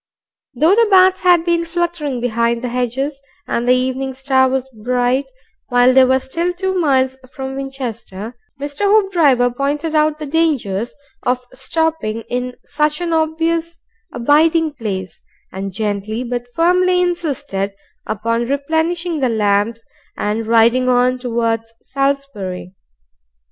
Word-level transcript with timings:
Though 0.55 0.73
the 0.73 0.87
bats 0.89 1.21
had 1.21 1.45
been 1.45 1.63
fluttering 1.63 2.21
behind 2.21 2.63
thehedges 2.63 3.17
and 3.47 3.69
the 3.69 3.75
evening 3.75 4.15
star 4.15 4.49
was 4.49 4.67
bright 4.83 5.25
while 5.67 5.93
they 5.93 6.03
were 6.05 6.17
still 6.17 6.53
two 6.53 6.73
miles 6.73 7.19
from 7.31 7.55
Winchester, 7.55 8.35
Mr. 8.59 8.85
Hoopdriver 8.87 9.51
pointed 9.51 9.93
out 9.93 10.17
the 10.17 10.25
dangers 10.25 10.95
of 11.21 11.45
stopping 11.53 12.23
in 12.31 12.55
such 12.65 12.99
an 12.99 13.13
obvious 13.13 13.79
abiding 14.11 14.73
place, 14.73 15.21
and 15.51 15.71
gently 15.71 16.23
but 16.23 16.47
firmly 16.55 16.99
insisted 16.99 17.75
upon 18.07 18.47
replenishing 18.47 19.19
the 19.19 19.29
lamps 19.29 19.83
and 20.17 20.47
riding 20.47 20.89
on 20.89 21.19
towards 21.19 21.71
Salisbury. 21.83 22.73